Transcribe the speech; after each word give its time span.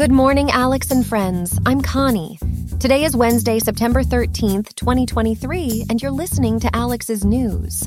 Good 0.00 0.12
morning, 0.12 0.50
Alex 0.50 0.90
and 0.92 1.04
friends. 1.04 1.60
I'm 1.66 1.82
Connie. 1.82 2.38
Today 2.78 3.04
is 3.04 3.14
Wednesday, 3.14 3.58
September 3.58 4.02
13th, 4.02 4.74
2023, 4.74 5.84
and 5.90 6.00
you're 6.00 6.10
listening 6.10 6.58
to 6.60 6.74
Alex's 6.74 7.22
News. 7.22 7.86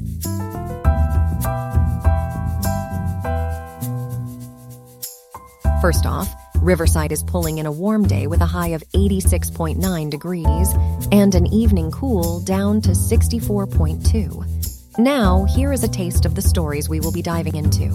First 5.81 6.05
off, 6.05 6.31
Riverside 6.57 7.11
is 7.11 7.23
pulling 7.23 7.57
in 7.57 7.65
a 7.65 7.71
warm 7.71 8.07
day 8.07 8.27
with 8.27 8.41
a 8.41 8.45
high 8.45 8.75
of 8.75 8.83
86.9 8.93 10.11
degrees 10.11 10.75
and 11.11 11.33
an 11.33 11.47
evening 11.47 11.89
cool 11.89 12.41
down 12.41 12.79
to 12.81 12.91
64.2. 12.91 14.99
Now, 14.99 15.45
here 15.45 15.73
is 15.73 15.83
a 15.83 15.87
taste 15.87 16.27
of 16.27 16.35
the 16.35 16.43
stories 16.43 16.87
we 16.87 16.99
will 16.99 17.11
be 17.11 17.23
diving 17.23 17.55
into 17.55 17.89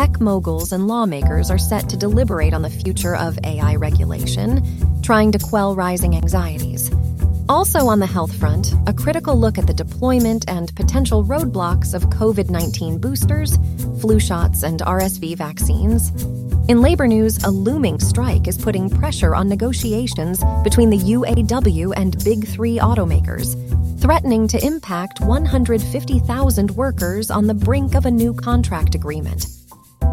tech 0.00 0.18
moguls 0.18 0.72
and 0.72 0.88
lawmakers 0.88 1.50
are 1.50 1.58
set 1.58 1.86
to 1.86 1.94
deliberate 1.94 2.54
on 2.54 2.62
the 2.62 2.70
future 2.70 3.14
of 3.14 3.38
AI 3.44 3.76
regulation, 3.76 4.64
trying 5.02 5.30
to 5.30 5.38
quell 5.38 5.76
rising 5.76 6.16
anxieties. 6.16 6.90
Also 7.50 7.80
on 7.80 7.98
the 7.98 8.06
health 8.06 8.34
front, 8.34 8.72
a 8.86 8.94
critical 8.94 9.38
look 9.38 9.58
at 9.58 9.66
the 9.66 9.74
deployment 9.74 10.48
and 10.48 10.74
potential 10.74 11.22
roadblocks 11.22 11.92
of 11.92 12.04
COVID 12.04 12.48
19 12.48 12.96
boosters, 12.96 13.58
flu 14.00 14.18
shots, 14.18 14.62
and 14.62 14.80
RSV 14.80 15.36
vaccines. 15.36 16.08
In 16.70 16.80
labor 16.80 17.06
news, 17.06 17.44
a 17.44 17.50
looming 17.50 18.00
strike 18.00 18.48
is 18.48 18.56
putting 18.56 18.88
pressure 18.88 19.34
on 19.34 19.50
negotiations 19.50 20.42
between 20.64 20.88
the 20.88 20.96
UAW 20.96 21.92
and 21.94 22.24
Big 22.24 22.48
Three 22.48 22.78
automakers, 22.78 23.52
threatening 24.00 24.48
to 24.48 24.64
impact 24.64 25.20
150,000 25.20 26.70
workers 26.70 27.30
on 27.30 27.46
the 27.46 27.52
brink 27.52 27.94
of 27.94 28.06
a 28.06 28.10
new 28.10 28.32
contract 28.32 28.94
agreement. 28.94 29.59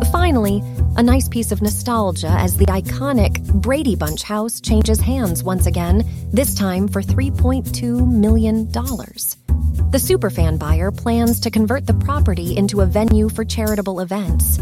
Finally, 0.05 0.63
a 0.95 1.03
nice 1.03 1.27
piece 1.27 1.51
of 1.51 1.61
nostalgia 1.61 2.29
as 2.29 2.57
the 2.57 2.65
iconic 2.67 3.43
Brady 3.53 3.95
Bunch 3.95 4.23
house 4.23 4.61
changes 4.61 4.99
hands 4.99 5.43
once 5.43 5.65
again, 5.65 6.03
this 6.31 6.53
time 6.53 6.87
for 6.87 7.01
$3.2 7.01 8.07
million. 8.07 8.67
The 8.71 9.97
superfan 9.97 10.59
buyer 10.59 10.91
plans 10.91 11.39
to 11.41 11.51
convert 11.51 11.87
the 11.87 11.93
property 11.93 12.57
into 12.57 12.81
a 12.81 12.85
venue 12.85 13.29
for 13.29 13.43
charitable 13.43 13.99
events. 13.99 14.59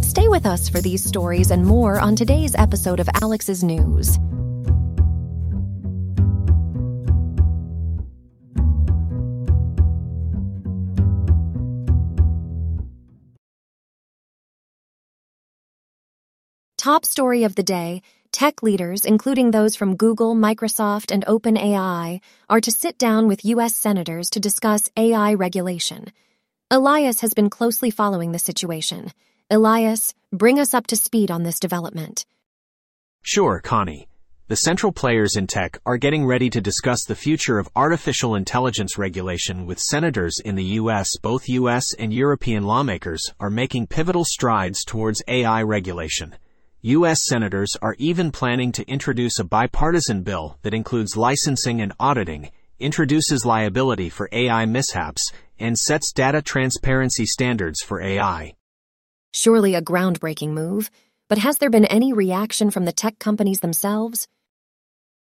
Stay 0.00 0.28
with 0.28 0.46
us 0.46 0.68
for 0.68 0.80
these 0.80 1.04
stories 1.04 1.50
and 1.50 1.64
more 1.64 2.00
on 2.00 2.16
today's 2.16 2.54
episode 2.54 3.00
of 3.00 3.08
Alex's 3.20 3.62
News. 3.62 4.18
Top 16.86 17.04
story 17.04 17.42
of 17.42 17.56
the 17.56 17.64
day 17.64 18.00
tech 18.30 18.62
leaders, 18.62 19.04
including 19.04 19.50
those 19.50 19.74
from 19.74 19.96
Google, 19.96 20.36
Microsoft, 20.36 21.10
and 21.10 21.26
OpenAI, 21.26 22.20
are 22.48 22.60
to 22.60 22.70
sit 22.70 22.96
down 22.96 23.26
with 23.26 23.44
U.S. 23.44 23.74
senators 23.74 24.30
to 24.30 24.38
discuss 24.38 24.88
AI 24.96 25.34
regulation. 25.34 26.12
Elias 26.70 27.22
has 27.22 27.34
been 27.34 27.50
closely 27.50 27.90
following 27.90 28.30
the 28.30 28.38
situation. 28.38 29.10
Elias, 29.50 30.14
bring 30.32 30.60
us 30.60 30.74
up 30.74 30.86
to 30.86 30.94
speed 30.94 31.28
on 31.28 31.42
this 31.42 31.58
development. 31.58 32.24
Sure, 33.20 33.60
Connie. 33.60 34.06
The 34.46 34.54
central 34.54 34.92
players 34.92 35.34
in 35.34 35.48
tech 35.48 35.80
are 35.84 35.96
getting 35.96 36.24
ready 36.24 36.48
to 36.50 36.60
discuss 36.60 37.04
the 37.04 37.16
future 37.16 37.58
of 37.58 37.68
artificial 37.74 38.36
intelligence 38.36 38.96
regulation 38.96 39.66
with 39.66 39.80
senators 39.80 40.38
in 40.38 40.54
the 40.54 40.78
US. 40.80 41.16
Both 41.20 41.48
US 41.48 41.94
and 41.94 42.14
European 42.14 42.62
lawmakers 42.62 43.32
are 43.40 43.50
making 43.50 43.88
pivotal 43.88 44.24
strides 44.24 44.84
towards 44.84 45.20
AI 45.26 45.64
regulation. 45.64 46.36
U.S. 46.86 47.20
senators 47.20 47.76
are 47.82 47.96
even 47.98 48.30
planning 48.30 48.70
to 48.70 48.88
introduce 48.88 49.40
a 49.40 49.44
bipartisan 49.44 50.22
bill 50.22 50.56
that 50.62 50.72
includes 50.72 51.16
licensing 51.16 51.80
and 51.80 51.92
auditing, 51.98 52.52
introduces 52.78 53.44
liability 53.44 54.08
for 54.08 54.28
AI 54.30 54.66
mishaps, 54.66 55.32
and 55.58 55.76
sets 55.76 56.12
data 56.12 56.40
transparency 56.40 57.26
standards 57.26 57.82
for 57.82 58.00
AI. 58.00 58.54
Surely 59.34 59.74
a 59.74 59.82
groundbreaking 59.82 60.50
move, 60.50 60.88
but 61.28 61.38
has 61.38 61.58
there 61.58 61.70
been 61.70 61.86
any 61.86 62.12
reaction 62.12 62.70
from 62.70 62.84
the 62.84 62.92
tech 62.92 63.18
companies 63.18 63.58
themselves? 63.58 64.28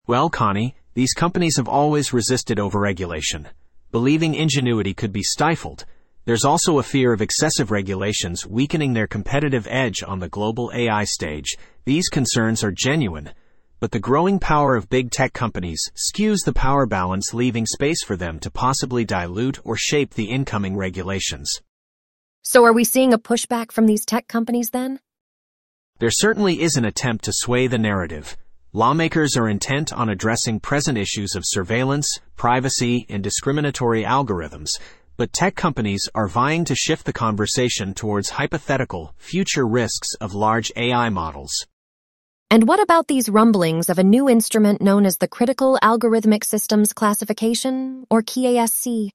Well, 0.05 0.29
Connie, 0.29 0.75
these 0.93 1.13
companies 1.13 1.57
have 1.57 1.67
always 1.67 2.13
resisted 2.13 2.59
overregulation, 2.59 3.47
believing 3.91 4.35
ingenuity 4.35 4.93
could 4.93 5.11
be 5.11 5.23
stifled 5.23 5.85
there's 6.25 6.43
also 6.43 6.79
a 6.79 6.83
fear 6.83 7.13
of 7.13 7.21
excessive 7.21 7.69
regulations 7.69 8.47
weakening 8.47 8.93
their 8.93 9.05
competitive 9.05 9.67
edge 9.69 10.01
on 10.01 10.19
the 10.19 10.29
global 10.29 10.71
AI 10.73 11.03
stage. 11.03 11.55
These 11.85 12.09
concerns 12.09 12.63
are 12.63 12.71
genuine, 12.71 13.29
but 13.79 13.91
the 13.91 13.99
growing 13.99 14.39
power 14.39 14.75
of 14.75 14.89
big 14.89 15.11
tech 15.11 15.33
companies 15.33 15.91
skews 15.95 16.43
the 16.43 16.53
power 16.53 16.87
balance, 16.87 17.35
leaving 17.35 17.67
space 17.67 18.03
for 18.03 18.17
them 18.17 18.39
to 18.39 18.49
possibly 18.49 19.05
dilute 19.05 19.59
or 19.63 19.77
shape 19.77 20.15
the 20.15 20.31
incoming 20.31 20.75
regulations. 20.75 21.61
So, 22.41 22.65
are 22.65 22.73
we 22.73 22.83
seeing 22.83 23.13
a 23.13 23.19
pushback 23.19 23.71
from 23.71 23.85
these 23.85 24.03
tech 24.03 24.27
companies 24.27 24.71
then? 24.71 24.99
There 25.99 26.09
certainly 26.09 26.61
is 26.61 26.75
an 26.75 26.85
attempt 26.85 27.25
to 27.25 27.33
sway 27.33 27.67
the 27.67 27.77
narrative. 27.77 28.35
Lawmakers 28.73 29.37
are 29.37 29.47
intent 29.47 29.93
on 29.93 30.09
addressing 30.09 30.59
present 30.59 30.97
issues 30.97 31.35
of 31.35 31.45
surveillance, 31.45 32.19
privacy, 32.35 33.05
and 33.09 33.23
discriminatory 33.23 34.03
algorithms, 34.03 34.79
but 35.17 35.33
tech 35.33 35.55
companies 35.55 36.09
are 36.13 36.27
vying 36.27 36.65
to 36.65 36.75
shift 36.75 37.05
the 37.05 37.13
conversation 37.13 37.93
towards 37.93 38.31
hypothetical, 38.31 39.13
future 39.17 39.65
risks 39.65 40.13
of 40.15 40.33
large 40.33 40.71
AI 40.75 41.09
models. 41.09 41.65
And 42.51 42.67
what 42.67 42.81
about 42.81 43.07
these 43.07 43.29
rumblings 43.29 43.89
of 43.89 43.97
a 43.97 44.03
new 44.03 44.29
instrument 44.29 44.81
known 44.81 45.05
as 45.05 45.17
the 45.17 45.27
Critical 45.27 45.79
Algorithmic 45.81 46.43
Systems 46.43 46.93
Classification, 46.93 48.05
or 48.09 48.21
CASC? 48.21 49.09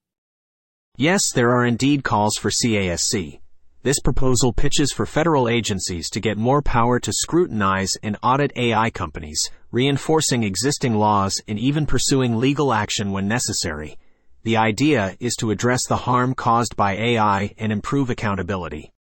Yes, 0.97 1.33
there 1.33 1.51
are 1.51 1.65
indeed 1.65 2.03
calls 2.03 2.37
for 2.37 2.51
CASC. 2.51 3.41
This 3.83 4.01
proposal 4.01 4.53
pitches 4.53 4.93
for 4.93 5.07
federal 5.07 5.49
agencies 5.49 6.11
to 6.11 6.21
get 6.21 6.37
more 6.37 6.61
power 6.61 7.01
to 7.01 7.13
scrutinize 7.13 7.97
and 8.03 8.19
audit 8.23 8.53
AI 8.57 8.91
companies, 8.91 9.49
reinforcing 9.71 10.43
existing 10.43 10.97
laws 10.97 11.41
and 11.49 11.59
even 11.59 11.87
pursuing 11.87 12.37
legal 12.37 12.75
action 12.75 13.13
when 13.13 13.29
necessary. 13.29 13.97
The 14.43 14.57
idea 14.57 15.17
is 15.21 15.37
to 15.37 15.51
address 15.51 15.87
the 15.87 15.99
harm 15.99 16.35
caused 16.35 16.75
by 16.75 16.95
AI 16.95 17.55
and 17.59 17.71
improve 17.71 18.09
accountability. 18.09 18.91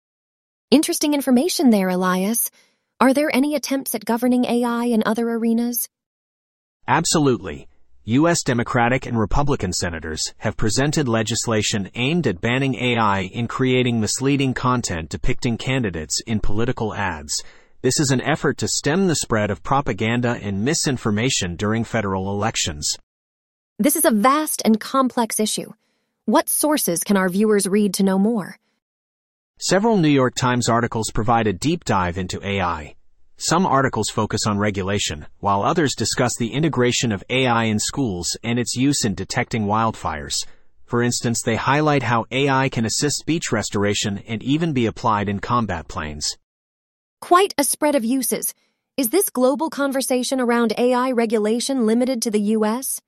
Interesting 0.71 1.15
information 1.15 1.71
there, 1.71 1.89
Elias. 1.89 2.51
Are 3.01 3.15
there 3.15 3.35
any 3.35 3.55
attempts 3.55 3.95
at 3.95 4.05
governing 4.05 4.45
AI 4.45 4.85
in 4.85 5.03
other 5.07 5.27
arenas? 5.31 5.89
Absolutely. 6.87 7.69
U.S. 8.05 8.43
Democratic 8.43 9.07
and 9.07 9.19
Republican 9.19 9.73
senators 9.73 10.35
have 10.39 10.59
presented 10.59 11.09
legislation 11.09 11.91
aimed 11.95 12.27
at 12.27 12.43
banning 12.43 12.75
AI 12.75 13.21
in 13.21 13.49
creating 13.49 13.99
misleading 13.99 14.53
content 14.53 15.09
depicting 15.09 15.57
candidates 15.57 16.21
in 16.27 16.41
political 16.41 16.95
ads. 16.95 17.43
This 17.81 17.99
is 17.99 18.11
an 18.11 18.21
effort 18.21 18.59
to 18.59 18.69
stem 18.69 19.09
the 19.09 19.15
spread 19.15 19.51
of 19.51 19.63
propaganda 19.63 20.39
and 20.43 20.65
misinformation 20.65 21.57
during 21.57 21.85
federal 21.85 22.31
elections. 22.31 22.99
This 23.81 23.97
is 23.97 24.05
a 24.05 24.11
vast 24.11 24.61
and 24.63 24.79
complex 24.79 25.41
issue. 25.41 25.73
What 26.27 26.51
sources 26.51 27.03
can 27.03 27.17
our 27.17 27.31
viewers 27.31 27.67
read 27.67 27.95
to 27.95 28.03
know 28.03 28.19
more? 28.19 28.59
Several 29.59 29.97
New 29.97 30.11
York 30.11 30.35
Times 30.35 30.69
articles 30.69 31.11
provide 31.11 31.47
a 31.47 31.55
deep 31.55 31.85
dive 31.85 32.19
into 32.19 32.47
AI. 32.47 32.95
Some 33.39 33.65
articles 33.65 34.11
focus 34.11 34.47
on 34.47 34.59
regulation, 34.59 35.25
while 35.39 35.63
others 35.63 35.95
discuss 35.95 36.37
the 36.37 36.53
integration 36.53 37.11
of 37.11 37.25
AI 37.31 37.65
in 37.65 37.79
schools 37.79 38.37
and 38.45 38.59
its 38.59 38.77
use 38.77 39.07
in 39.07 39.15
detecting 39.15 39.65
wildfires. 39.65 40.45
For 40.85 41.03
instance, 41.03 41.41
they 41.41 41.57
highlight 41.57 42.03
how 42.03 42.27
AI 42.31 42.69
can 42.69 42.85
assist 42.85 43.25
beach 43.25 43.51
restoration 43.51 44.19
and 44.29 44.43
even 44.43 44.75
be 44.75 44.85
applied 44.85 45.31
in 45.31 45.41
combat 45.41 45.89
planes. 45.89 46.37
Quite 47.23 47.55
a 47.57 47.65
spread 47.65 47.95
of 47.95 48.05
uses. 48.05 48.53
Is 48.99 49.09
this 49.09 49.31
global 49.31 49.71
conversation 49.71 50.39
around 50.39 50.75
AI 50.77 51.13
regulation 51.13 51.87
limited 51.87 52.21
to 52.21 52.31
the 52.31 52.43
US? 52.59 53.01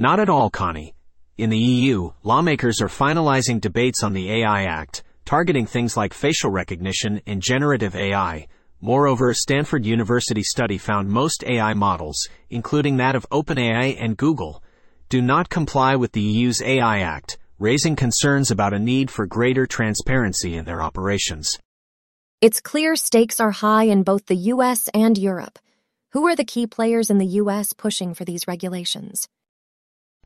Not 0.00 0.20
at 0.20 0.28
all, 0.28 0.48
Connie. 0.48 0.94
In 1.36 1.50
the 1.50 1.58
EU, 1.58 2.12
lawmakers 2.22 2.80
are 2.80 2.86
finalizing 2.86 3.60
debates 3.60 4.04
on 4.04 4.12
the 4.12 4.30
AI 4.30 4.62
Act, 4.62 5.02
targeting 5.24 5.66
things 5.66 5.96
like 5.96 6.14
facial 6.14 6.52
recognition 6.52 7.20
and 7.26 7.42
generative 7.42 7.96
AI. 7.96 8.46
Moreover, 8.80 9.30
a 9.30 9.34
Stanford 9.34 9.84
University 9.84 10.44
study 10.44 10.78
found 10.78 11.08
most 11.08 11.42
AI 11.42 11.74
models, 11.74 12.28
including 12.48 12.98
that 12.98 13.16
of 13.16 13.28
OpenAI 13.30 13.96
and 13.98 14.16
Google, 14.16 14.62
do 15.08 15.20
not 15.20 15.48
comply 15.48 15.96
with 15.96 16.12
the 16.12 16.22
EU's 16.22 16.62
AI 16.62 17.00
Act, 17.00 17.36
raising 17.58 17.96
concerns 17.96 18.52
about 18.52 18.72
a 18.72 18.78
need 18.78 19.10
for 19.10 19.26
greater 19.26 19.66
transparency 19.66 20.54
in 20.54 20.64
their 20.64 20.80
operations. 20.80 21.58
It's 22.40 22.60
clear 22.60 22.94
stakes 22.94 23.40
are 23.40 23.50
high 23.50 23.84
in 23.84 24.04
both 24.04 24.26
the 24.26 24.36
US 24.52 24.88
and 24.94 25.18
Europe. 25.18 25.58
Who 26.10 26.24
are 26.28 26.36
the 26.36 26.44
key 26.44 26.68
players 26.68 27.10
in 27.10 27.18
the 27.18 27.42
US 27.42 27.72
pushing 27.72 28.14
for 28.14 28.24
these 28.24 28.46
regulations? 28.46 29.28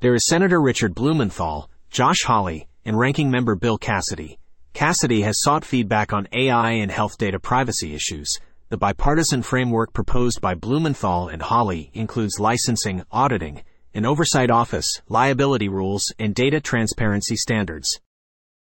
There 0.02 0.16
is 0.16 0.26
Senator 0.26 0.60
Richard 0.60 0.96
Blumenthal, 0.96 1.70
Josh 1.88 2.24
Hawley, 2.24 2.66
and 2.84 2.98
Ranking 2.98 3.30
Member 3.30 3.54
Bill 3.54 3.78
Cassidy. 3.78 4.36
Cassidy 4.72 5.20
has 5.20 5.40
sought 5.40 5.64
feedback 5.64 6.12
on 6.12 6.26
AI 6.32 6.72
and 6.72 6.90
health 6.90 7.16
data 7.18 7.38
privacy 7.38 7.94
issues. 7.94 8.40
The 8.68 8.76
bipartisan 8.76 9.42
framework 9.42 9.92
proposed 9.92 10.40
by 10.40 10.56
Blumenthal 10.56 11.28
and 11.28 11.40
Hawley 11.40 11.92
includes 11.94 12.40
licensing, 12.40 13.04
auditing, 13.12 13.62
an 13.94 14.04
oversight 14.04 14.50
office, 14.50 15.00
liability 15.08 15.68
rules, 15.68 16.12
and 16.18 16.34
data 16.34 16.60
transparency 16.60 17.36
standards. 17.36 18.00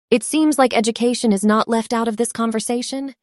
It 0.10 0.24
seems 0.24 0.60
like 0.60 0.76
education 0.76 1.32
is 1.32 1.46
not 1.46 1.70
left 1.70 1.94
out 1.94 2.10
of 2.10 2.18
this 2.18 2.34
conversation. 2.34 3.16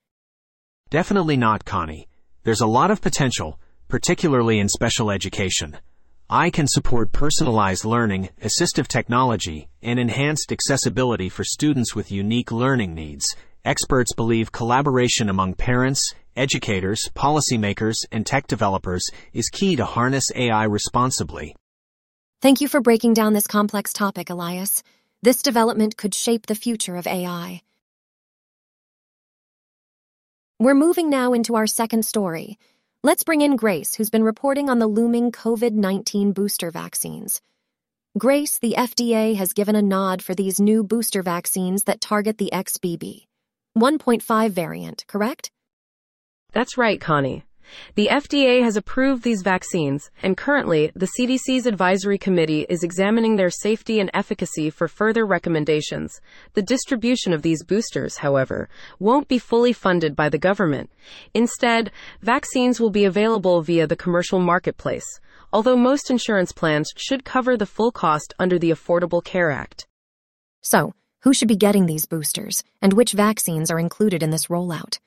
Definitely 0.89 1.37
not, 1.37 1.67
Connie. 1.67 2.09
There's 2.45 2.63
a 2.63 2.67
lot 2.67 2.91
of 2.91 3.03
potential, 3.03 3.61
particularly 3.87 4.61
in 4.61 4.71
special 4.71 5.11
education. 5.11 5.77
I 6.31 6.51
can 6.51 6.67
support 6.67 7.11
personalized 7.11 7.87
learning, 7.87 8.29
assistive 8.43 8.87
technology, 8.87 9.71
and 9.83 9.99
enhanced 9.99 10.53
accessibility 10.53 11.31
for 11.31 11.43
students 11.43 11.95
with 11.95 12.13
unique 12.13 12.53
learning 12.53 12.95
needs. 12.95 13.35
Experts 13.65 14.13
believe 14.13 14.53
collaboration 14.53 15.31
among 15.31 15.55
parents, 15.55 16.15
educators, 16.37 17.09
policymakers, 17.15 18.05
and 18.13 18.27
tech 18.27 18.47
developers 18.47 19.09
is 19.33 19.49
key 19.49 19.75
to 19.77 19.87
harness 19.87 20.31
AI 20.35 20.65
responsibly. 20.65 21.57
Thank 22.43 22.61
you 22.61 22.69
for 22.69 22.83
breaking 22.83 23.15
down 23.15 23.33
this 23.33 23.47
complex 23.47 23.95
topic, 23.95 24.29
Elias. 24.29 24.83
This 25.23 25.41
development 25.41 25.97
could 25.97 26.15
shape 26.15 26.45
the 26.45 26.55
future 26.55 26.97
of 26.97 27.07
AI. 27.07 27.63
We're 30.59 30.75
moving 30.75 31.09
now 31.09 31.33
into 31.33 31.57
our 31.57 31.67
second 31.67 32.05
story. 32.05 32.59
Let's 33.05 33.23
bring 33.23 33.43
in 33.43 33.55
Grace, 33.55 33.95
who's 33.95 34.11
been 34.11 34.25
reporting 34.25 34.69
on 34.69 34.81
the 34.81 34.89
looming 34.89 35.31
COVID 35.31 35.71
19 35.71 36.33
booster 36.33 36.73
vaccines. 36.73 37.41
Grace, 38.19 38.59
the 38.59 38.75
FDA 38.77 39.37
has 39.37 39.53
given 39.53 39.77
a 39.77 39.83
nod 39.83 40.21
for 40.21 40.35
these 40.35 40.59
new 40.59 40.83
booster 40.83 41.23
vaccines 41.23 41.85
that 41.85 42.01
target 42.01 42.39
the 42.39 42.51
XBB 42.53 43.27
1.5 43.79 44.51
variant, 44.51 45.05
correct? 45.07 45.53
That's 46.53 46.77
right, 46.77 47.01
Connie. 47.01 47.45
The 47.95 48.09
FDA 48.09 48.63
has 48.63 48.77
approved 48.77 49.23
these 49.23 49.43
vaccines, 49.43 50.11
and 50.23 50.37
currently, 50.37 50.91
the 50.95 51.09
CDC's 51.19 51.67
advisory 51.67 52.19
committee 52.19 52.67
is 52.69 52.83
examining 52.83 53.37
their 53.37 53.51
safety 53.51 54.01
and 54.01 54.11
efficacy 54.15 54.71
for 54.71 54.89
further 54.89 55.27
recommendations. 55.27 56.21
The 56.55 56.63
distribution 56.63 57.33
of 57.33 57.43
these 57.43 57.65
boosters, 57.65 58.19
however, 58.19 58.69
won't 58.99 59.29
be 59.29 59.39
fully 59.39 59.73
funded 59.73 60.15
by 60.15 60.29
the 60.29 60.39
government. 60.39 60.91
Instead, 61.35 61.91
vaccines 62.23 62.81
will 62.81 62.91
be 62.91 63.05
available 63.05 63.63
via 63.63 63.87
the 63.87 63.97
commercial 63.97 64.41
marketplace, 64.41 65.21
although 65.53 65.77
most 65.77 66.11
insurance 66.11 66.53
plans 66.53 66.93
should 66.97 67.25
cover 67.25 67.57
the 67.57 67.67
full 67.67 67.91
cost 67.91 68.35
under 68.39 68.59
the 68.59 68.71
Affordable 68.71 69.25
Care 69.25 69.51
Act. 69.51 69.87
So, 70.61 70.93
who 71.23 71.35
should 71.35 71.49
be 71.49 71.57
getting 71.57 71.87
these 71.87 72.07
boosters, 72.07 72.63
and 72.81 72.93
which 72.93 73.13
vaccines 73.13 73.71
are 73.71 73.79
included 73.79 74.23
in 74.23 74.31
this 74.31 74.47
rollout? 74.47 74.99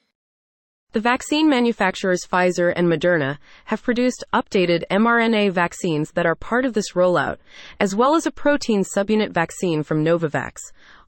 The 0.94 1.00
vaccine 1.00 1.48
manufacturers 1.48 2.26
Pfizer 2.30 2.74
and 2.76 2.86
Moderna 2.86 3.38
have 3.66 3.82
produced 3.82 4.26
updated 4.34 4.84
mRNA 4.92 5.54
vaccines 5.54 6.12
that 6.12 6.26
are 6.26 6.36
part 6.36 6.66
of 6.66 6.74
this 6.74 6.92
rollout, 6.92 7.38
as 7.80 7.96
well 7.96 8.14
as 8.14 8.26
a 8.26 8.32
protein 8.32 8.84
subunit 8.84 9.32
vaccine 9.32 9.84
from 9.84 10.04
Novavax. 10.04 10.58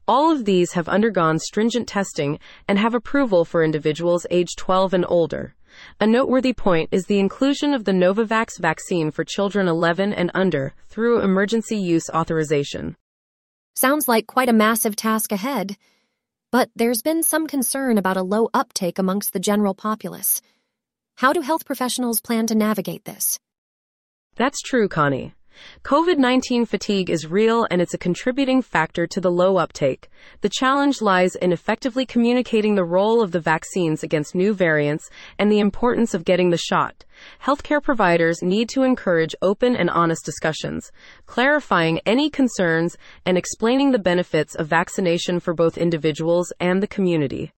All 0.08 0.30
of 0.30 0.46
these 0.46 0.72
have 0.72 0.88
undergone 0.88 1.38
stringent 1.38 1.86
testing 1.86 2.38
and 2.66 2.78
have 2.78 2.94
approval 2.94 3.44
for 3.44 3.62
individuals 3.62 4.26
aged 4.30 4.56
12 4.56 4.94
and 4.94 5.04
older. 5.06 5.54
A 6.00 6.06
noteworthy 6.06 6.54
point 6.54 6.88
is 6.90 7.04
the 7.04 7.18
inclusion 7.18 7.74
of 7.74 7.84
the 7.84 7.92
Novavax 7.92 8.58
vaccine 8.58 9.10
for 9.10 9.22
children 9.22 9.68
11 9.68 10.14
and 10.14 10.30
under 10.32 10.72
through 10.88 11.20
emergency 11.20 11.76
use 11.76 12.08
authorization. 12.08 12.96
Sounds 13.74 14.08
like 14.08 14.26
quite 14.26 14.48
a 14.48 14.54
massive 14.54 14.96
task 14.96 15.30
ahead. 15.30 15.76
But 16.54 16.70
there's 16.76 17.02
been 17.02 17.24
some 17.24 17.48
concern 17.48 17.98
about 17.98 18.16
a 18.16 18.22
low 18.22 18.48
uptake 18.54 19.00
amongst 19.00 19.32
the 19.32 19.40
general 19.40 19.74
populace. 19.74 20.40
How 21.16 21.32
do 21.32 21.40
health 21.40 21.64
professionals 21.64 22.20
plan 22.20 22.46
to 22.46 22.54
navigate 22.54 23.04
this? 23.04 23.40
That's 24.36 24.62
true, 24.62 24.86
Connie. 24.86 25.34
COVID 25.82 26.18
19 26.18 26.66
fatigue 26.66 27.10
is 27.10 27.26
real 27.26 27.66
and 27.70 27.80
it's 27.82 27.94
a 27.94 27.98
contributing 27.98 28.62
factor 28.62 29.06
to 29.06 29.20
the 29.20 29.30
low 29.30 29.56
uptake. 29.56 30.10
The 30.40 30.48
challenge 30.48 31.02
lies 31.02 31.34
in 31.34 31.52
effectively 31.52 32.06
communicating 32.06 32.74
the 32.74 32.84
role 32.84 33.22
of 33.22 33.32
the 33.32 33.40
vaccines 33.40 34.02
against 34.02 34.34
new 34.34 34.54
variants 34.54 35.08
and 35.38 35.50
the 35.50 35.60
importance 35.60 36.14
of 36.14 36.24
getting 36.24 36.50
the 36.50 36.56
shot. 36.56 37.04
Healthcare 37.42 37.82
providers 37.82 38.42
need 38.42 38.68
to 38.70 38.82
encourage 38.82 39.34
open 39.42 39.76
and 39.76 39.90
honest 39.90 40.24
discussions, 40.24 40.90
clarifying 41.26 42.00
any 42.06 42.30
concerns 42.30 42.96
and 43.24 43.38
explaining 43.38 43.92
the 43.92 43.98
benefits 43.98 44.54
of 44.54 44.66
vaccination 44.66 45.40
for 45.40 45.54
both 45.54 45.78
individuals 45.78 46.52
and 46.60 46.82
the 46.82 46.86
community. 46.86 47.52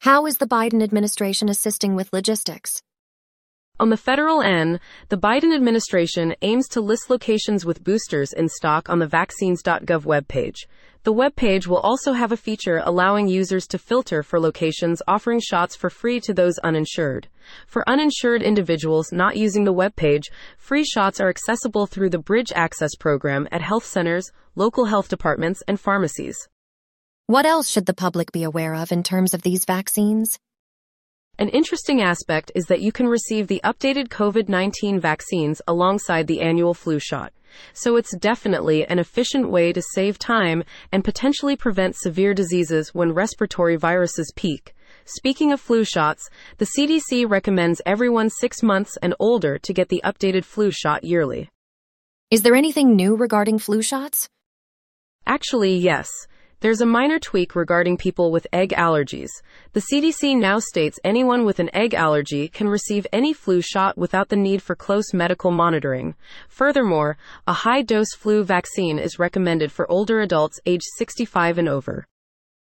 How 0.00 0.26
is 0.26 0.38
the 0.38 0.46
Biden 0.46 0.82
administration 0.82 1.48
assisting 1.48 1.94
with 1.94 2.12
logistics? 2.12 2.82
On 3.82 3.90
the 3.90 3.96
federal 3.96 4.42
end, 4.42 4.78
the 5.08 5.18
Biden 5.18 5.52
administration 5.52 6.36
aims 6.40 6.68
to 6.68 6.80
list 6.80 7.10
locations 7.10 7.64
with 7.66 7.82
boosters 7.82 8.32
in 8.32 8.48
stock 8.48 8.88
on 8.88 9.00
the 9.00 9.08
vaccines.gov 9.08 10.04
webpage. 10.04 10.54
The 11.02 11.12
webpage 11.12 11.66
will 11.66 11.80
also 11.80 12.12
have 12.12 12.30
a 12.30 12.36
feature 12.36 12.80
allowing 12.84 13.26
users 13.26 13.66
to 13.66 13.78
filter 13.78 14.22
for 14.22 14.38
locations 14.38 15.02
offering 15.08 15.40
shots 15.40 15.74
for 15.74 15.90
free 15.90 16.20
to 16.20 16.32
those 16.32 16.58
uninsured. 16.58 17.26
For 17.66 17.82
uninsured 17.88 18.40
individuals 18.40 19.10
not 19.10 19.36
using 19.36 19.64
the 19.64 19.74
webpage, 19.74 20.30
free 20.58 20.84
shots 20.84 21.20
are 21.20 21.28
accessible 21.28 21.86
through 21.86 22.10
the 22.10 22.20
Bridge 22.20 22.52
Access 22.54 22.94
program 22.94 23.48
at 23.50 23.62
health 23.62 23.84
centers, 23.84 24.30
local 24.54 24.84
health 24.84 25.08
departments, 25.08 25.60
and 25.66 25.80
pharmacies. 25.80 26.36
What 27.26 27.46
else 27.46 27.68
should 27.68 27.86
the 27.86 27.94
public 27.94 28.30
be 28.30 28.44
aware 28.44 28.76
of 28.76 28.92
in 28.92 29.02
terms 29.02 29.34
of 29.34 29.42
these 29.42 29.64
vaccines? 29.64 30.38
An 31.42 31.48
interesting 31.48 32.00
aspect 32.00 32.52
is 32.54 32.66
that 32.66 32.82
you 32.82 32.92
can 32.92 33.08
receive 33.08 33.48
the 33.48 33.60
updated 33.64 34.10
COVID 34.10 34.48
19 34.48 35.00
vaccines 35.00 35.60
alongside 35.66 36.28
the 36.28 36.40
annual 36.40 36.72
flu 36.72 37.00
shot. 37.00 37.32
So 37.72 37.96
it's 37.96 38.16
definitely 38.16 38.86
an 38.86 39.00
efficient 39.00 39.50
way 39.50 39.72
to 39.72 39.82
save 39.82 40.20
time 40.20 40.62
and 40.92 41.02
potentially 41.02 41.56
prevent 41.56 41.96
severe 41.96 42.32
diseases 42.32 42.94
when 42.94 43.10
respiratory 43.10 43.74
viruses 43.74 44.32
peak. 44.36 44.72
Speaking 45.04 45.50
of 45.50 45.60
flu 45.60 45.82
shots, 45.82 46.30
the 46.58 46.68
CDC 46.78 47.28
recommends 47.28 47.82
everyone 47.84 48.30
six 48.30 48.62
months 48.62 48.96
and 49.02 49.12
older 49.18 49.58
to 49.58 49.72
get 49.72 49.88
the 49.88 50.00
updated 50.04 50.44
flu 50.44 50.70
shot 50.70 51.02
yearly. 51.02 51.48
Is 52.30 52.42
there 52.42 52.54
anything 52.54 52.94
new 52.94 53.16
regarding 53.16 53.58
flu 53.58 53.82
shots? 53.82 54.28
Actually, 55.26 55.74
yes. 55.74 56.08
There's 56.62 56.80
a 56.80 56.86
minor 56.86 57.18
tweak 57.18 57.56
regarding 57.56 57.96
people 57.96 58.30
with 58.30 58.46
egg 58.52 58.70
allergies. 58.70 59.30
The 59.72 59.80
CDC 59.80 60.38
now 60.38 60.60
states 60.60 61.00
anyone 61.02 61.44
with 61.44 61.58
an 61.58 61.74
egg 61.74 61.92
allergy 61.92 62.46
can 62.46 62.68
receive 62.68 63.04
any 63.12 63.32
flu 63.32 63.60
shot 63.60 63.98
without 63.98 64.28
the 64.28 64.36
need 64.36 64.62
for 64.62 64.76
close 64.76 65.12
medical 65.12 65.50
monitoring. 65.50 66.14
Furthermore, 66.48 67.16
a 67.48 67.52
high 67.52 67.82
dose 67.82 68.14
flu 68.14 68.44
vaccine 68.44 69.00
is 69.00 69.18
recommended 69.18 69.72
for 69.72 69.90
older 69.90 70.20
adults 70.20 70.60
aged 70.64 70.86
65 70.98 71.58
and 71.58 71.68
over. 71.68 72.06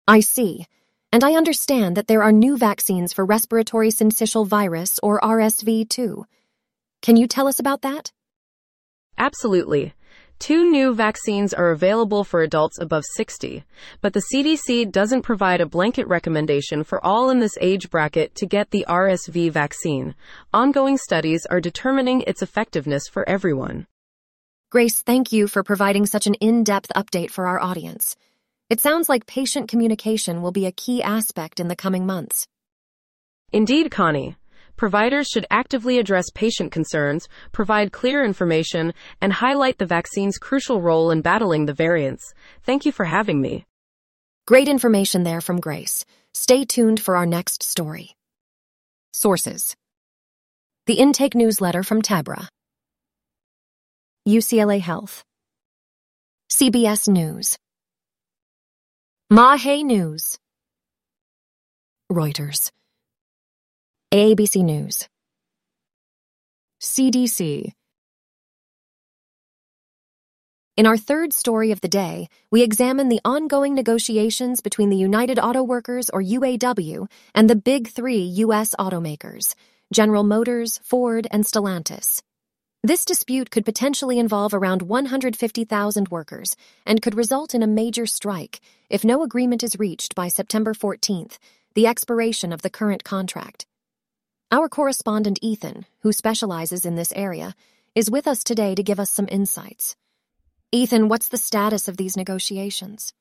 I 0.08 0.22
see. 0.22 0.66
And 1.12 1.22
I 1.22 1.34
understand 1.34 1.98
that 1.98 2.08
there 2.08 2.24
are 2.24 2.32
new 2.32 2.56
vaccines 2.58 3.12
for 3.12 3.26
respiratory 3.26 3.90
syncytial 3.90 4.48
virus, 4.48 4.98
or 5.04 5.20
RSV, 5.20 5.90
too. 5.90 6.26
Can 7.02 7.18
you 7.18 7.28
tell 7.28 7.50
us 7.50 7.60
about 7.60 7.82
that? 7.82 8.14
Absolutely. 9.18 9.94
Two 10.40 10.70
new 10.70 10.94
vaccines 10.94 11.54
are 11.54 11.72
available 11.72 12.24
for 12.24 12.42
adults 12.42 12.78
above 12.80 13.04
60, 13.16 13.64
but 14.02 14.14
the 14.14 14.24
CDC 14.34 14.92
doesn't 14.92 15.22
provide 15.22 15.62
a 15.62 15.66
blanket 15.66 16.08
recommendation 16.08 16.84
for 16.84 17.04
all 17.06 17.30
in 17.30 17.40
this 17.40 17.58
age 17.62 17.90
bracket 17.90 18.36
to 18.36 18.46
get 18.46 18.72
the 18.72 18.86
RSV 18.90 19.52
vaccine. 19.52 20.16
Ongoing 20.54 20.98
studies 20.98 21.46
are 21.50 21.62
determining 21.62 22.22
its 22.22 22.42
effectiveness 22.42 23.08
for 23.08 23.28
everyone. 23.28 23.88
Grace, 24.70 25.02
thank 25.02 25.32
you 25.32 25.48
for 25.48 25.64
providing 25.64 26.06
such 26.06 26.28
an 26.28 26.34
in 26.36 26.64
depth 26.64 26.92
update 26.96 27.30
for 27.30 27.46
our 27.48 27.62
audience. 27.62 28.16
It 28.70 28.82
sounds 28.82 29.08
like 29.08 29.28
patient 29.28 29.70
communication 29.70 30.42
will 30.42 30.52
be 30.52 30.66
a 30.66 30.72
key 30.72 31.04
aspect 31.04 31.60
in 31.60 31.68
the 31.68 31.76
coming 31.76 32.06
months. 32.06 32.48
Indeed, 33.52 33.92
Connie. 33.92 34.36
Providers 34.76 35.28
should 35.28 35.46
actively 35.52 36.00
address 36.00 36.26
patient 36.34 36.72
concerns, 36.72 37.28
provide 37.52 37.92
clear 37.92 38.26
information, 38.26 38.94
and 39.22 39.34
highlight 39.34 39.78
the 39.78 39.86
vaccine's 39.86 40.38
crucial 40.38 40.82
role 40.82 41.12
in 41.12 41.22
battling 41.22 41.66
the 41.66 41.74
variants. 41.74 42.34
Thank 42.64 42.86
you 42.86 42.92
for 42.92 43.06
having 43.06 43.40
me. 43.40 43.66
Great 44.46 44.68
information 44.68 45.24
there 45.24 45.42
from 45.42 45.60
Grace. 45.60 46.06
Stay 46.34 46.66
tuned 46.66 47.00
for 47.00 47.16
our 47.16 47.26
next 47.26 47.64
story. 47.64 48.16
Sources 49.14 49.76
The 50.88 50.96
Intake 50.96 51.36
Newsletter 51.36 51.84
from 51.84 52.02
Tebra, 52.02 52.50
UCLA 54.28 54.82
Health, 54.82 55.24
CBS 56.52 57.08
News, 57.08 57.58
Mahe 59.30 59.84
News, 59.84 60.38
Reuters. 62.12 62.70
ABC 64.14 64.64
News, 64.64 65.08
CDC, 66.80 67.72
In 70.78 70.86
our 70.86 70.98
third 70.98 71.34
story 71.34 71.72
of 71.72 71.82
the 71.82 71.88
day, 71.88 72.28
we 72.52 72.62
examine 72.62 73.10
the 73.10 73.22
ongoing 73.26 73.74
negotiations 73.74 74.62
between 74.62 74.92
the 74.92 74.98
United 74.98 75.40
Auto 75.40 75.64
Workers, 75.64 76.12
or 76.12 76.22
UAW, 76.22 77.08
and 77.34 77.50
the 77.50 77.56
big 77.56 77.88
three 77.88 78.22
U.S. 78.46 78.76
automakers 78.80 79.56
General 79.92 80.24
Motors, 80.24 80.80
Ford, 80.84 81.26
and 81.32 81.44
Stellantis. 81.44 82.22
This 82.84 83.06
dispute 83.06 83.50
could 83.50 83.66
potentially 83.66 84.20
involve 84.20 84.54
around 84.54 84.84
150,000 84.84 86.10
workers 86.10 86.56
and 86.86 87.02
could 87.02 87.16
result 87.16 87.56
in 87.56 87.64
a 87.64 87.68
major 87.82 88.06
strike 88.06 88.62
if 88.92 89.04
no 89.04 89.24
agreement 89.24 89.64
is 89.64 89.80
reached 89.80 90.14
by 90.14 90.28
September 90.28 90.76
14th, 90.76 91.40
the 91.74 91.88
expiration 91.88 92.54
of 92.54 92.62
the 92.62 92.70
current 92.70 93.04
contract. 93.04 93.66
Our 94.54 94.70
correspondent 94.70 95.40
Ethan, 95.42 95.88
who 96.04 96.14
specializes 96.14 96.86
in 96.86 96.94
this 96.94 97.12
area, 97.16 97.56
is 97.96 98.12
with 98.12 98.28
us 98.28 98.44
today 98.44 98.76
to 98.76 98.84
give 98.84 99.00
us 99.00 99.10
some 99.10 99.28
insights. 99.32 99.96
Ethan, 100.72 101.08
what's 101.08 101.30
the 101.30 101.40
status 101.40 101.88
of 101.88 101.98
these 101.98 102.16
negotiations? 102.16 103.12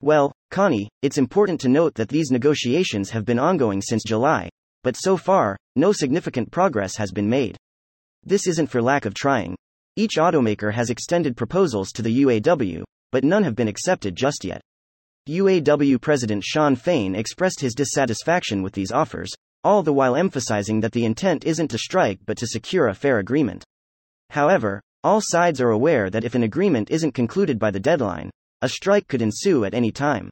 Well, 0.00 0.32
Connie, 0.50 0.88
it's 1.00 1.16
important 1.16 1.60
to 1.60 1.68
note 1.68 1.94
that 1.94 2.08
these 2.08 2.32
negotiations 2.32 3.10
have 3.10 3.24
been 3.24 3.38
ongoing 3.38 3.80
since 3.80 4.02
July, 4.02 4.48
but 4.82 4.96
so 4.96 5.16
far, 5.16 5.56
no 5.76 5.92
significant 5.92 6.50
progress 6.50 6.96
has 6.96 7.12
been 7.12 7.28
made. 7.28 7.56
This 8.24 8.48
isn't 8.48 8.68
for 8.68 8.82
lack 8.82 9.04
of 9.04 9.14
trying. 9.14 9.54
Each 9.94 10.16
automaker 10.16 10.72
has 10.72 10.90
extended 10.90 11.36
proposals 11.36 11.92
to 11.92 12.02
the 12.02 12.24
UAW, 12.24 12.82
but 13.12 13.22
none 13.22 13.44
have 13.44 13.54
been 13.54 13.68
accepted 13.68 14.16
just 14.16 14.44
yet. 14.44 14.60
UAW 15.28 16.00
President 16.00 16.42
Shawn 16.42 16.74
Fain 16.74 17.14
expressed 17.14 17.60
his 17.60 17.76
dissatisfaction 17.76 18.64
with 18.64 18.72
these 18.72 18.90
offers, 18.90 19.30
all 19.64 19.82
the 19.82 19.92
while 19.92 20.16
emphasizing 20.16 20.80
that 20.80 20.92
the 20.92 21.04
intent 21.04 21.44
isn't 21.44 21.68
to 21.68 21.78
strike 21.78 22.18
but 22.26 22.36
to 22.38 22.46
secure 22.46 22.88
a 22.88 22.94
fair 22.94 23.18
agreement. 23.18 23.64
However, 24.30 24.80
all 25.04 25.20
sides 25.20 25.60
are 25.60 25.70
aware 25.70 26.10
that 26.10 26.24
if 26.24 26.34
an 26.34 26.42
agreement 26.42 26.90
isn't 26.90 27.12
concluded 27.12 27.58
by 27.58 27.70
the 27.70 27.80
deadline, 27.80 28.30
a 28.60 28.68
strike 28.68 29.08
could 29.08 29.22
ensue 29.22 29.64
at 29.64 29.74
any 29.74 29.90
time. 29.90 30.30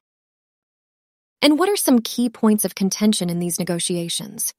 And 1.42 1.58
what 1.58 1.68
are 1.68 1.76
some 1.76 2.00
key 2.00 2.28
points 2.28 2.64
of 2.64 2.74
contention 2.74 3.30
in 3.30 3.38
these 3.38 3.58
negotiations? 3.58 4.52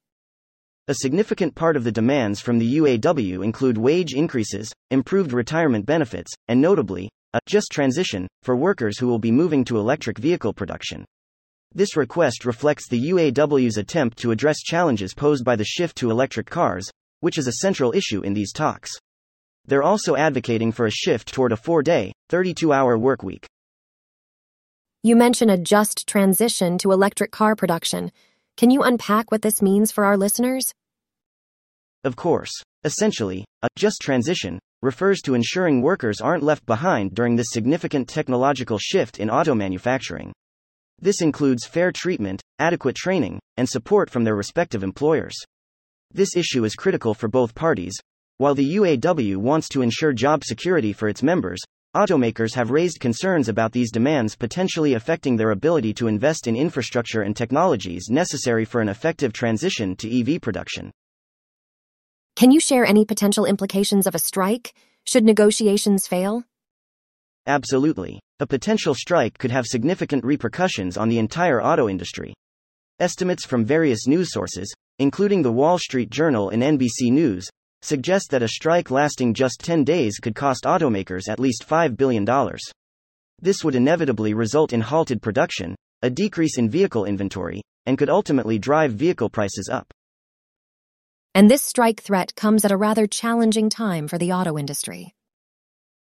A 0.88 0.96
significant 0.96 1.56
part 1.56 1.78
of 1.78 1.84
the 1.84 1.92
demands 1.92 2.42
from 2.42 2.60
the 2.60 2.78
UAW 2.78 3.44
include 3.44 3.78
wage 3.78 4.13
increases, 4.13 4.74
improved 4.90 5.32
retirement 5.32 5.86
benefits, 5.86 6.34
and 6.48 6.60
notably, 6.60 7.10
a 7.34 7.40
just 7.48 7.72
transition 7.72 8.28
for 8.44 8.56
workers 8.58 8.98
who 8.98 9.08
will 9.08 9.20
be 9.20 9.32
moving 9.32 9.63
to 9.66 9.78
electric 9.78 10.18
vehicle 10.18 10.54
production. 10.54 11.06
This 11.74 11.96
request 11.96 12.44
reflects 12.44 12.90
the 12.90 13.12
UAW's 13.12 13.78
attempt 13.78 14.18
to 14.20 14.32
address 14.32 14.60
challenges 14.60 15.13
posed 15.13 15.46
by 15.46 15.56
the 15.56 15.63
shift 15.63 15.96
to 15.98 16.12
electric 16.12 16.50
cars, 16.50 16.92
which 17.22 17.38
is 17.38 17.48
a 17.48 17.54
central 17.62 17.94
issue 17.94 18.22
in 18.22 18.34
these 18.34 18.51
talks. 18.51 18.92
They're 19.66 19.84
also 19.84 20.18
advocating 20.18 20.74
for 20.74 20.86
a 20.86 20.92
shift 20.92 21.32
toward 21.34 21.54
a 21.54 21.58
four 21.58 21.82
day, 21.82 22.12
32 22.30 22.74
hour 22.74 22.98
workweek. 22.98 23.46
You 25.01 25.16
mention 25.16 25.50
a 25.50 25.58
just 25.58 26.08
transition 26.08 26.78
to 26.80 26.92
electric 26.92 27.32
car 27.32 27.56
production. 27.56 28.12
Can 28.58 28.70
you 28.70 28.82
unpack 28.84 29.32
what 29.32 29.42
this 29.42 29.62
means 29.62 29.94
for 29.94 30.04
our 30.04 30.18
listeners? 30.18 30.74
Of 32.04 32.18
course. 32.18 32.51
Essentially, 32.84 33.46
a 33.62 33.68
just 33.78 34.01
transition 34.01 34.60
refers 34.82 35.22
to 35.22 35.36
ensuring 35.36 35.82
workers 35.82 36.20
aren't 36.20 36.44
left 36.44 36.66
behind 36.66 37.16
during 37.16 37.36
this 37.36 37.51
significant 37.51 38.10
technological 38.10 38.78
shift 38.78 39.20
in 39.20 39.30
auto 39.30 39.56
manufacturing. 39.56 40.34
This 41.01 41.22
includes 41.22 41.65
fair 41.65 41.91
treatment, 41.91 42.41
adequate 42.60 42.96
training, 42.96 43.39
and 43.58 43.67
support 43.67 44.10
from 44.10 44.24
their 44.24 44.36
respective 44.36 44.84
employers. 44.84 45.36
This 46.13 46.36
issue 46.36 46.63
is 46.63 46.75
critical 46.75 47.13
for 47.13 47.27
both 47.27 47.55
parties, 47.55 47.93
while 48.41 48.55
the 48.55 48.75
UAW 48.75 49.38
wants 49.38 49.70
to 49.70 49.84
ensure 49.84 50.13
job 50.13 50.43
security 50.43 50.93
for 50.93 51.08
its 51.08 51.22
members, 51.22 51.60
automakers 51.96 52.55
have 52.55 52.72
raised 52.72 53.00
concerns 53.00 53.50
about 53.50 53.72
these 53.72 53.91
demands 53.91 54.36
potentially 54.36 54.96
affecting 54.96 55.36
their 55.36 55.51
ability 55.51 55.93
to 55.93 56.08
invest 56.08 56.48
in 56.48 56.55
infrastructure 56.55 57.22
and 57.22 57.36
technologies 57.36 58.08
necessary 58.10 58.65
for 58.65 58.81
an 58.81 58.89
effective 58.89 59.31
transition 59.31 59.96
to 59.96 60.10
EV 60.10 60.41
production. 60.41 60.89
Can 62.36 62.50
you 62.50 62.60
share 62.60 62.84
any 62.84 63.05
potential 63.05 63.46
implications 63.46 64.08
of 64.08 64.15
a 64.15 64.20
strike? 64.20 64.74
Should 65.05 65.24
negotiations 65.24 66.08
fail? 66.08 66.43
Absolutely. 67.48 68.19
A 68.39 68.48
potential 68.48 68.93
strike 68.93 69.38
could 69.38 69.51
have 69.51 69.65
significant 69.65 70.24
repercussions 70.24 70.98
on 70.98 71.10
the 71.10 71.19
entire 71.19 71.62
auto 71.62 71.89
industry. 71.89 72.33
Estimates 73.00 73.45
from 73.45 73.65
various 73.65 74.07
news 74.07 74.31
sources, 74.31 74.71
including 75.00 75.41
the 75.41 75.51
Wall 75.51 75.79
Street 75.79 76.12
Journal 76.12 76.50
and 76.50 76.62
NBC 76.62 77.12
News, 77.12 77.50
suggest 77.81 78.29
that 78.29 78.43
a 78.43 78.48
strike 78.48 78.91
lasting 78.91 79.33
just 79.33 79.60
10 79.62 79.83
days 79.83 80.19
could 80.19 80.36
cost 80.36 80.65
automakers 80.65 81.27
at 81.27 81.39
least 81.39 81.67
$5 81.67 81.98
billion. 81.98 82.25
This 83.39 83.63
would 83.63 83.74
inevitably 83.74 84.36
result 84.36 84.71
in 84.71 84.81
halted 84.81 85.21
production, 85.21 85.75
a 86.03 86.10
decrease 86.12 86.60
in 86.60 86.69
vehicle 86.69 87.05
inventory, 87.05 87.63
and 87.88 87.98
could 87.98 88.10
ultimately 88.10 88.60
drive 88.60 88.93
vehicle 88.93 89.29
prices 89.29 89.67
up. 89.67 89.91
And 91.33 91.50
this 91.50 91.63
strike 91.63 92.01
threat 92.01 92.36
comes 92.36 92.65
at 92.65 92.71
a 92.71 92.77
rather 92.77 93.07
challenging 93.07 93.69
time 93.69 94.07
for 94.07 94.19
the 94.19 94.33
auto 94.33 94.60
industry. 94.60 95.13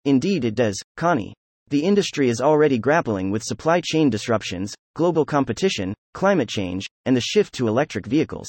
Indeed, 0.06 0.44
it 0.44 0.54
does, 0.54 0.80
Connie. 0.96 1.34
The 1.68 1.82
industry 1.82 2.28
is 2.28 2.40
already 2.40 2.78
grappling 2.78 3.32
with 3.32 3.42
supply 3.42 3.80
chain 3.82 4.08
disruptions, 4.08 4.72
global 4.94 5.24
competition, 5.24 5.94
climate 6.14 6.48
change, 6.48 6.86
and 7.06 7.16
the 7.16 7.20
shift 7.20 7.52
to 7.54 7.66
electric 7.66 8.06
vehicles. 8.06 8.46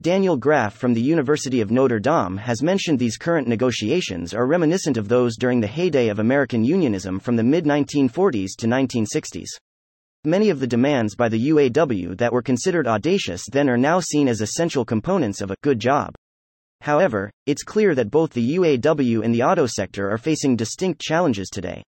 Daniel 0.00 0.38
Graff 0.38 0.74
from 0.74 0.94
the 0.94 1.02
University 1.02 1.60
of 1.60 1.70
Notre 1.70 2.00
Dame 2.00 2.38
has 2.38 2.62
mentioned 2.62 2.98
these 2.98 3.18
current 3.18 3.46
negotiations 3.46 4.32
are 4.32 4.46
reminiscent 4.46 4.96
of 4.96 5.08
those 5.08 5.36
during 5.36 5.60
the 5.60 5.66
heyday 5.66 6.08
of 6.08 6.18
American 6.18 6.64
unionism 6.64 7.20
from 7.20 7.36
the 7.36 7.42
mid 7.42 7.66
1940s 7.66 8.56
to 8.56 8.66
1960s. 8.66 9.48
Many 10.24 10.48
of 10.48 10.60
the 10.60 10.66
demands 10.66 11.14
by 11.14 11.28
the 11.28 11.50
UAW 11.50 12.16
that 12.16 12.32
were 12.32 12.40
considered 12.40 12.86
audacious 12.86 13.44
then 13.52 13.68
are 13.68 13.76
now 13.76 14.00
seen 14.00 14.28
as 14.28 14.40
essential 14.40 14.86
components 14.86 15.42
of 15.42 15.50
a 15.50 15.56
good 15.62 15.78
job. 15.78 16.14
However, 16.80 17.30
it's 17.46 17.62
clear 17.62 17.94
that 17.94 18.10
both 18.10 18.32
the 18.32 18.56
UAW 18.56 19.24
and 19.24 19.34
the 19.34 19.42
auto 19.42 19.66
sector 19.66 20.10
are 20.10 20.18
facing 20.18 20.56
distinct 20.56 21.00
challenges 21.00 21.48
today. 21.50 21.82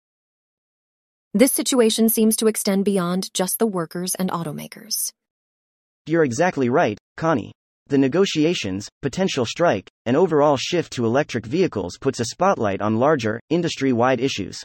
This 1.32 1.52
situation 1.52 2.08
seems 2.08 2.34
to 2.36 2.48
extend 2.48 2.84
beyond 2.84 3.32
just 3.32 3.58
the 3.58 3.66
workers 3.66 4.16
and 4.16 4.30
automakers. 4.30 4.94
You're 6.06 6.24
exactly 6.24 6.68
right, 6.68 6.98
Connie. 7.16 7.52
The 7.86 7.98
negotiations, 7.98 8.88
potential 9.02 9.44
strike, 9.44 9.88
and 10.06 10.16
overall 10.16 10.56
shift 10.56 10.92
to 10.94 11.06
electric 11.06 11.46
vehicles 11.46 11.98
puts 12.00 12.18
a 12.18 12.24
spotlight 12.24 12.80
on 12.80 12.96
larger, 12.96 13.40
industry 13.48 13.92
wide 13.92 14.20
issues. 14.20 14.60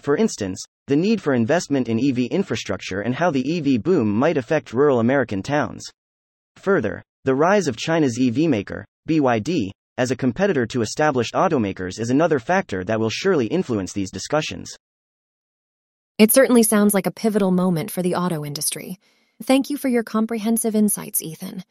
For 0.00 0.16
instance, 0.16 0.62
the 0.86 0.96
need 0.96 1.20
for 1.20 1.34
investment 1.34 1.88
in 1.88 1.98
EV 1.98 2.30
infrastructure 2.30 3.02
and 3.02 3.14
how 3.14 3.30
the 3.30 3.58
EV 3.58 3.82
boom 3.82 4.10
might 4.10 4.38
affect 4.38 4.72
rural 4.72 5.00
American 5.00 5.42
towns. 5.42 5.84
Further, 6.56 7.02
the 7.24 7.34
rise 7.34 7.68
of 7.68 7.76
China's 7.76 8.18
EV 8.18 8.48
maker, 8.48 8.86
BYD, 9.08 9.70
as 9.98 10.10
a 10.10 10.16
competitor 10.16 10.66
to 10.66 10.80
established 10.80 11.34
automakers 11.34 12.00
is 12.00 12.08
another 12.08 12.38
factor 12.38 12.82
that 12.84 12.98
will 12.98 13.10
surely 13.10 13.46
influence 13.46 13.92
these 13.92 14.10
discussions. 14.10 14.74
It 16.16 16.32
certainly 16.32 16.62
sounds 16.62 16.94
like 16.94 17.06
a 17.06 17.10
pivotal 17.10 17.50
moment 17.50 17.90
for 17.90 18.00
the 18.00 18.14
auto 18.14 18.44
industry. 18.44 18.96
Thank 19.42 19.68
you 19.68 19.76
for 19.76 19.88
your 19.88 20.02
comprehensive 20.02 20.74
insights, 20.74 21.20
Ethan. 21.20 21.62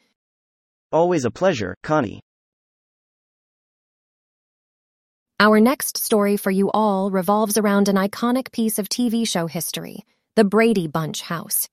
Always 0.91 1.25
a 1.25 1.31
pleasure, 1.31 1.75
Connie. 1.81 2.19
Our 5.39 5.59
next 5.59 5.97
story 5.97 6.37
for 6.37 6.51
you 6.51 6.69
all 6.71 7.09
revolves 7.09 7.57
around 7.57 7.87
an 7.87 7.95
iconic 7.95 8.51
piece 8.51 8.77
of 8.77 8.89
TV 8.89 9.27
show 9.27 9.47
history, 9.47 10.03
the 10.35 10.43
Brady 10.43 10.87
Bunch 10.87 11.21
house. 11.21 11.67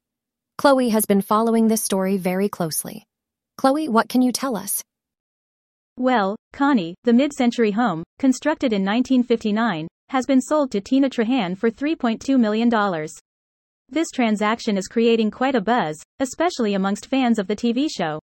Chloe 0.56 0.88
has 0.88 1.04
been 1.04 1.21
following 1.21 1.68
this 1.68 1.83
story 1.83 2.16
very 2.16 2.49
closely. 2.49 3.04
Chloe, 3.56 3.88
what 3.88 4.08
can 4.08 4.22
you 4.22 4.32
tell 4.32 4.56
us? 4.56 4.82
Well, 5.98 6.36
Connie, 6.52 6.94
the 7.04 7.12
mid 7.12 7.32
century 7.32 7.70
home, 7.70 8.02
constructed 8.18 8.72
in 8.72 8.84
1959, 8.84 9.88
has 10.10 10.26
been 10.26 10.42
sold 10.42 10.70
to 10.72 10.80
Tina 10.80 11.08
Trahan 11.08 11.56
for 11.56 11.70
$3.2 11.70 12.38
million. 12.38 12.70
This 13.88 14.08
transaction 14.10 14.76
is 14.76 14.88
creating 14.88 15.30
quite 15.30 15.54
a 15.54 15.60
buzz, 15.60 16.02
especially 16.20 16.75
amongst 16.75 17.06
fans 17.06 17.38
of 17.38 17.46
the 17.46 17.56
TV 17.56 17.88
show. 17.90 18.20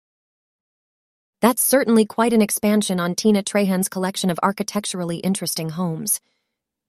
That's 1.41 1.62
certainly 1.62 2.05
quite 2.05 2.34
an 2.34 2.41
expansion 2.41 3.00
on 3.00 3.13
Tina 3.13 3.43
Trahan's 3.43 3.89
collection 3.89 4.29
of 4.29 4.39
architecturally 4.41 5.17
interesting 5.17 5.69
homes. 5.69 6.19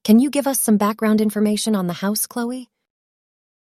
Can 0.05 0.19
you 0.19 0.31
give 0.31 0.47
us 0.47 0.61
some 0.61 0.77
background 0.77 1.21
information 1.21 1.75
on 1.75 1.87
the 1.87 1.93
house, 1.95 2.27
Chloe? 2.27 2.69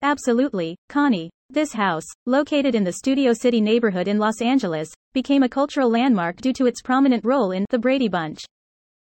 Absolutely, 0.02 0.76
Connie. 0.90 1.30
This 1.54 1.74
house, 1.74 2.08
located 2.26 2.74
in 2.74 2.84
the 2.84 2.92
Studio 2.92 3.32
City 3.32 3.62
neighborhood 3.62 4.08
in 4.08 4.18
Los 4.18 4.42
Angeles, 4.42 4.92
became 5.14 5.44
a 5.44 5.48
cultural 5.48 5.88
landmark 5.88 6.38
due 6.38 6.52
to 6.54 6.66
its 6.66 6.82
prominent 6.82 7.24
role 7.24 7.52
in 7.52 7.68
The 7.70 7.78
Brady 7.78 8.08
Bunch. 8.08 8.44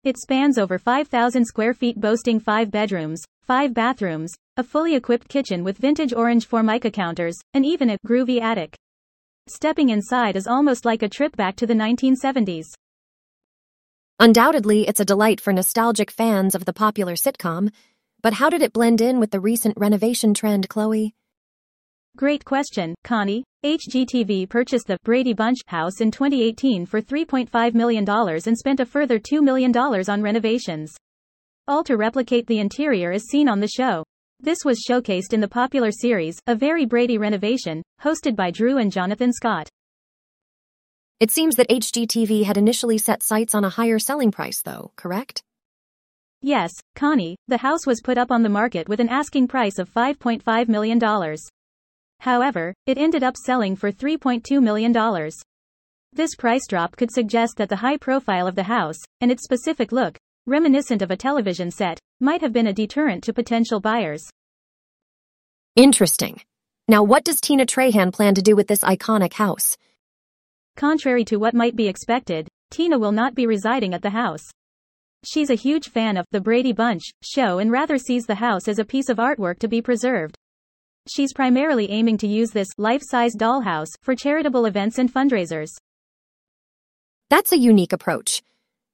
It 0.03 0.17
spans 0.17 0.57
over 0.57 0.79
5,000 0.79 1.45
square 1.45 1.75
feet 1.75 2.01
boasting 2.01 2.39
five 2.39 2.71
bedrooms, 2.71 3.21
five 3.43 3.75
bathrooms, 3.75 4.33
a 4.57 4.63
fully 4.63 4.95
equipped 4.95 5.27
kitchen 5.27 5.63
with 5.63 5.77
vintage 5.77 6.13
orange 6.13 6.47
formica 6.47 6.89
counters, 6.89 7.39
and 7.53 7.63
even 7.63 7.91
a 7.91 7.99
groovy 8.07 8.41
attic. 8.41 8.75
Stepping 9.47 9.89
inside 9.89 10.35
is 10.35 10.47
almost 10.47 10.83
like 10.83 11.03
a 11.03 11.09
trip 11.09 11.37
back 11.37 11.55
to 11.57 11.67
the 11.67 11.75
1970s. 11.75 12.73
Undoubtedly, 14.19 14.87
it's 14.87 14.99
a 14.99 15.05
delight 15.05 15.39
for 15.39 15.53
nostalgic 15.53 16.09
fans 16.09 16.55
of 16.55 16.65
the 16.65 16.73
popular 16.73 17.13
sitcom, 17.13 17.69
but 18.23 18.33
how 18.33 18.49
did 18.49 18.63
it 18.63 18.73
blend 18.73 18.99
in 18.99 19.19
with 19.19 19.29
the 19.29 19.39
recent 19.39 19.77
renovation 19.77 20.33
trend, 20.33 20.67
Chloe? 20.67 21.13
Great 22.17 22.43
question, 22.43 22.93
Connie. 23.03 23.43
HGTV 23.63 24.49
purchased 24.49 24.87
the 24.87 24.97
Brady 25.03 25.33
Bunch 25.33 25.59
house 25.67 26.01
in 26.01 26.11
2018 26.11 26.85
for 26.85 27.01
$3.5 27.01 27.73
million 27.73 28.05
and 28.09 28.57
spent 28.57 28.79
a 28.79 28.85
further 28.85 29.17
$2 29.17 29.41
million 29.41 29.75
on 29.75 30.21
renovations. 30.21 30.93
All 31.67 31.83
to 31.85 31.95
replicate 31.95 32.47
the 32.47 32.59
interior 32.59 33.11
as 33.11 33.23
seen 33.23 33.47
on 33.47 33.59
the 33.59 33.67
show. 33.67 34.03
This 34.39 34.65
was 34.65 34.83
showcased 34.87 35.33
in 35.33 35.39
the 35.39 35.47
popular 35.47 35.91
series, 35.91 36.39
A 36.47 36.55
Very 36.55 36.85
Brady 36.85 37.17
Renovation, 37.17 37.81
hosted 38.01 38.35
by 38.35 38.51
Drew 38.51 38.77
and 38.77 38.91
Jonathan 38.91 39.31
Scott. 39.31 39.69
It 41.19 41.31
seems 41.31 41.55
that 41.55 41.69
HGTV 41.69 42.43
had 42.43 42.57
initially 42.57 42.97
set 42.97 43.21
sights 43.23 43.53
on 43.53 43.63
a 43.63 43.69
higher 43.69 43.99
selling 43.99 44.31
price, 44.31 44.61
though, 44.63 44.91
correct? 44.95 45.43
Yes, 46.41 46.71
Connie, 46.95 47.37
the 47.47 47.59
house 47.59 47.85
was 47.85 48.01
put 48.01 48.17
up 48.17 48.31
on 48.31 48.41
the 48.41 48.49
market 48.49 48.89
with 48.89 48.99
an 48.99 49.09
asking 49.09 49.47
price 49.47 49.77
of 49.77 49.93
$5.5 49.93 50.67
million. 50.67 50.99
However, 52.21 52.73
it 52.85 52.99
ended 52.99 53.23
up 53.23 53.35
selling 53.35 53.75
for 53.75 53.91
$3.2 53.91 54.61
million. 54.61 54.93
This 56.13 56.35
price 56.35 56.67
drop 56.69 56.95
could 56.95 57.11
suggest 57.11 57.57
that 57.57 57.67
the 57.67 57.77
high 57.77 57.97
profile 57.97 58.45
of 58.45 58.53
the 58.53 58.63
house, 58.63 58.99
and 59.21 59.31
its 59.31 59.43
specific 59.43 59.91
look, 59.91 60.19
reminiscent 60.45 61.01
of 61.01 61.09
a 61.09 61.17
television 61.17 61.71
set, 61.71 61.99
might 62.19 62.41
have 62.41 62.53
been 62.53 62.67
a 62.67 62.73
deterrent 62.73 63.23
to 63.23 63.33
potential 63.33 63.79
buyers. 63.79 64.23
Interesting. 65.75 66.39
Now, 66.87 67.01
what 67.01 67.23
does 67.23 67.41
Tina 67.41 67.65
Trahan 67.65 68.13
plan 68.13 68.35
to 68.35 68.41
do 68.43 68.55
with 68.55 68.67
this 68.67 68.83
iconic 68.83 69.33
house? 69.33 69.75
Contrary 70.77 71.25
to 71.25 71.37
what 71.37 71.55
might 71.55 71.75
be 71.75 71.87
expected, 71.87 72.47
Tina 72.69 72.99
will 72.99 73.11
not 73.11 73.33
be 73.33 73.47
residing 73.47 73.95
at 73.95 74.03
the 74.03 74.11
house. 74.11 74.43
She's 75.25 75.49
a 75.49 75.55
huge 75.55 75.89
fan 75.89 76.17
of 76.17 76.27
The 76.31 76.41
Brady 76.41 76.71
Bunch 76.71 77.01
show 77.23 77.57
and 77.57 77.71
rather 77.71 77.97
sees 77.97 78.25
the 78.25 78.35
house 78.35 78.67
as 78.67 78.77
a 78.77 78.85
piece 78.85 79.09
of 79.09 79.17
artwork 79.17 79.57
to 79.59 79.67
be 79.67 79.81
preserved. 79.81 80.35
She's 81.09 81.33
primarily 81.33 81.89
aiming 81.89 82.17
to 82.19 82.27
use 82.27 82.51
this 82.51 82.69
life-size 82.77 83.35
dollhouse 83.35 83.89
for 84.03 84.15
charitable 84.15 84.65
events 84.65 84.99
and 84.99 85.11
fundraisers. 85.11 85.71
That's 87.29 87.51
a 87.51 87.57
unique 87.57 87.93
approach. 87.93 88.41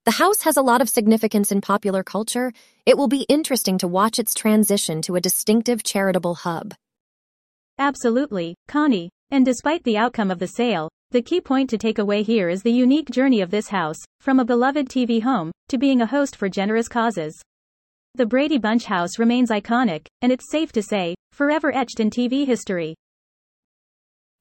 The 0.06 0.12
house 0.12 0.44
has 0.44 0.56
a 0.56 0.62
lot 0.62 0.82
of 0.82 0.90
significance 0.90 1.52
in 1.52 1.60
popular 1.60 2.04
culture. 2.04 2.54
It 2.86 2.98
will 2.98 3.10
be 3.10 3.26
interesting 3.28 3.78
to 3.80 3.90
watch 3.90 4.20
its 4.20 4.34
transition 4.34 5.02
to 5.02 5.16
a 5.16 5.22
distinctive 5.22 5.84
charitable 5.84 6.36
hub. 6.36 6.74
Absolutely, 7.78 8.56
Connie. 8.70 9.10
And 9.30 9.46
despite 9.46 9.84
the 9.84 9.98
outcome 9.98 10.32
of 10.32 10.40
the 10.40 10.48
sale, 10.48 10.88
the 11.12 11.22
key 11.22 11.42
point 11.42 11.70
to 11.72 11.78
take 11.78 12.00
away 12.00 12.24
here 12.24 12.48
is 12.48 12.64
the 12.64 12.72
unique 12.72 13.10
journey 13.10 13.42
of 13.42 13.52
this 13.52 13.68
house, 13.68 14.00
from 14.22 14.40
a 14.40 14.46
beloved 14.46 14.88
TV 14.88 15.22
home, 15.22 15.52
to 15.68 15.78
being 15.78 16.02
a 16.02 16.06
host 16.06 16.38
for 16.38 16.48
generous 16.48 16.88
causes. 16.88 17.42
The 18.18 18.26
Brady 18.26 18.58
Bunch 18.58 18.86
house 18.86 19.20
remains 19.20 19.52
iconic, 19.52 20.08
and 20.24 20.32
it's 20.32 20.50
safe 20.50 20.72
to 20.72 20.82
say, 20.82 21.14
forever 21.34 21.72
etched 21.72 22.00
in 22.00 22.10
TV 22.10 22.48
history. 22.48 22.96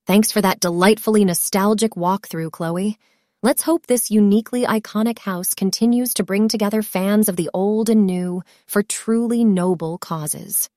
Thanks 0.06 0.32
for 0.32 0.40
that 0.40 0.60
delightfully 0.60 1.26
nostalgic 1.26 1.90
walkthrough, 1.90 2.52
Chloe. 2.52 2.96
Let's 3.42 3.60
hope 3.60 3.84
this 3.86 4.10
uniquely 4.10 4.64
iconic 4.64 5.18
house 5.18 5.52
continues 5.52 6.14
to 6.14 6.24
bring 6.24 6.48
together 6.48 6.80
fans 6.80 7.28
of 7.28 7.36
the 7.36 7.50
old 7.52 7.90
and 7.90 8.06
new 8.06 8.42
for 8.66 8.82
truly 8.82 9.44
noble 9.44 9.98
causes. 9.98 10.70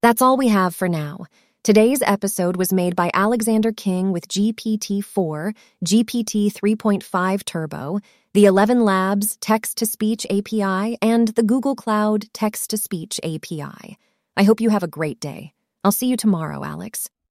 That's 0.00 0.22
all 0.22 0.38
we 0.38 0.48
have 0.48 0.74
for 0.74 0.88
now. 0.88 1.26
Today's 1.64 2.00
episode 2.02 2.56
was 2.56 2.72
made 2.72 2.96
by 2.96 3.10
Alexander 3.12 3.72
King 3.72 4.12
with 4.12 4.28
GPT 4.28 5.04
4, 5.04 5.52
GPT 5.84 6.50
3.5 6.52 7.44
Turbo, 7.44 8.00
the 8.32 8.44
ElevenLabs 8.44 9.36
Text 9.40 9.76
to 9.78 9.84
Speech 9.84 10.24
API, 10.30 10.96
and 11.02 11.28
the 11.28 11.42
Google 11.42 11.74
Cloud 11.74 12.26
Text 12.32 12.70
to 12.70 12.78
Speech 12.78 13.20
API. 13.22 13.98
I 14.36 14.42
hope 14.44 14.60
you 14.60 14.70
have 14.70 14.84
a 14.84 14.88
great 14.88 15.20
day. 15.20 15.52
I'll 15.84 15.92
see 15.92 16.06
you 16.06 16.16
tomorrow, 16.16 16.64
Alex. 16.64 17.10